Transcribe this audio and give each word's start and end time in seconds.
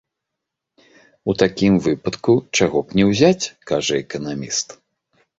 У 1.33 1.33
такім 1.41 1.73
выпадку 1.87 2.33
чаго 2.57 2.81
б 2.85 2.99
не 2.99 3.03
ўзяць, 3.09 3.45
кажа 3.73 3.93
эканаміст. 4.05 4.67